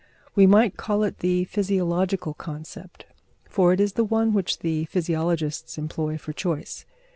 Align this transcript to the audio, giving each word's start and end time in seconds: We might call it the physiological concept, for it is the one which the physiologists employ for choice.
We 0.33 0.47
might 0.47 0.77
call 0.77 1.03
it 1.03 1.19
the 1.19 1.43
physiological 1.43 2.33
concept, 2.33 3.05
for 3.47 3.71
it 3.71 3.79
is 3.79 3.93
the 3.93 4.03
one 4.03 4.33
which 4.33 4.57
the 4.57 4.85
physiologists 4.85 5.77
employ 5.77 6.17
for 6.17 6.33
choice. 6.33 6.85